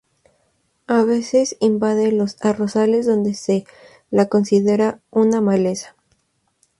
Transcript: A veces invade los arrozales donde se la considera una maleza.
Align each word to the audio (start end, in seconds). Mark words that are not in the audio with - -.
A 0.87 1.03
veces 1.03 1.57
invade 1.59 2.11
los 2.11 2.43
arrozales 2.43 3.05
donde 3.05 3.35
se 3.35 3.65
la 4.09 4.29
considera 4.29 4.99
una 5.11 5.41
maleza. 5.41 5.95